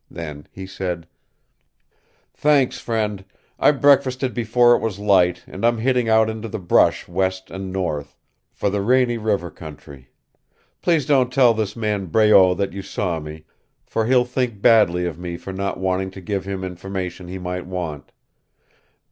Then 0.09 0.47
he 0.51 0.65
said: 0.65 1.07
"Thanks, 2.33 2.79
friend. 2.79 3.23
I 3.59 3.69
breakfasted 3.69 4.33
before 4.33 4.75
it 4.75 4.79
was 4.79 4.97
light 4.97 5.43
and 5.45 5.63
I'm 5.63 5.77
hitting 5.77 6.09
out 6.09 6.27
into 6.27 6.47
the 6.47 6.57
brush 6.57 7.07
west 7.07 7.51
and 7.51 7.71
north, 7.71 8.15
for 8.51 8.71
the 8.71 8.81
Rainy 8.81 9.19
River 9.19 9.51
country. 9.51 10.09
Please 10.81 11.05
don't 11.05 11.31
tell 11.31 11.53
this 11.53 11.75
man 11.75 12.07
Breault 12.07 12.55
that 12.57 12.73
you 12.73 12.81
saw 12.81 13.19
me, 13.19 13.43
for 13.85 14.07
he'll 14.07 14.25
think 14.25 14.59
badly 14.59 15.05
of 15.05 15.19
me 15.19 15.37
for 15.37 15.53
not 15.53 15.79
waiting 15.79 16.09
to 16.09 16.19
give 16.19 16.45
him 16.45 16.63
information 16.63 17.27
he 17.27 17.37
might 17.37 17.67
want. 17.67 18.11